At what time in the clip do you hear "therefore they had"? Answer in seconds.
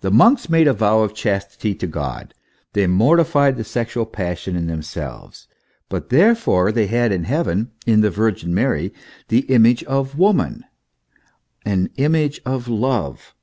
6.08-7.12